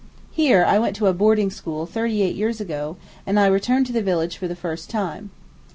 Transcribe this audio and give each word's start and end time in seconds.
Here 0.31 0.65
I 0.65 0.79
went 0.79 0.95
to 0.95 1.05
a 1.05 1.13
boarding 1.13 1.51
school 1.51 1.85
thirty 1.85 2.23
eight 2.23 2.35
years 2.35 2.59
ago, 2.59 2.97
and 3.27 3.39
I 3.39 3.45
returned 3.45 3.85
to 3.85 3.93
the 3.93 4.01
village 4.01 4.35
for 4.35 4.47
the 4.47 4.55
first 4.55 4.89
time. 4.89 5.29